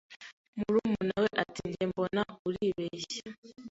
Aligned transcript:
Murumunawe 0.59 1.29
ati: 1.43 1.61
"Njye 1.67 1.85
mbona, 1.91 2.21
uribeshya." 2.47 3.23